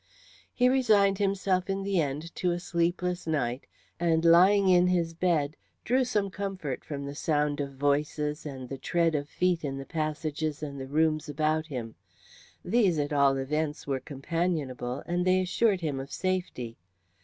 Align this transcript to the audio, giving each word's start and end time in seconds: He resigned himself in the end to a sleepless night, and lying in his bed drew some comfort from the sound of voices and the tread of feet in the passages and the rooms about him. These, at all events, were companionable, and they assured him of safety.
He 0.51 0.67
resigned 0.67 1.19
himself 1.19 1.69
in 1.69 1.83
the 1.83 2.01
end 2.01 2.33
to 2.33 2.49
a 2.49 2.59
sleepless 2.59 3.27
night, 3.27 3.67
and 3.99 4.25
lying 4.25 4.67
in 4.67 4.87
his 4.87 5.13
bed 5.13 5.55
drew 5.83 6.03
some 6.05 6.31
comfort 6.31 6.83
from 6.83 7.05
the 7.05 7.13
sound 7.13 7.61
of 7.61 7.75
voices 7.75 8.43
and 8.43 8.67
the 8.67 8.79
tread 8.79 9.13
of 9.13 9.29
feet 9.29 9.63
in 9.63 9.77
the 9.77 9.85
passages 9.85 10.63
and 10.63 10.81
the 10.81 10.87
rooms 10.87 11.29
about 11.29 11.67
him. 11.67 11.93
These, 12.65 12.97
at 12.97 13.13
all 13.13 13.37
events, 13.37 13.85
were 13.85 13.99
companionable, 13.99 15.03
and 15.05 15.23
they 15.23 15.39
assured 15.39 15.81
him 15.81 15.99
of 15.99 16.11
safety. 16.11 16.77